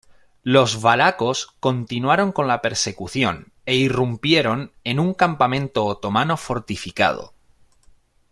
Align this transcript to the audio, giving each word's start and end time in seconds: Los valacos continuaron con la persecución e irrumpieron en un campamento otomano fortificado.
Los 0.41 0.81
valacos 0.81 1.51
continuaron 1.59 2.31
con 2.31 2.47
la 2.47 2.63
persecución 2.63 3.53
e 3.67 3.75
irrumpieron 3.75 4.71
en 4.83 4.99
un 4.99 5.13
campamento 5.13 5.85
otomano 5.85 6.37
fortificado. 6.37 7.33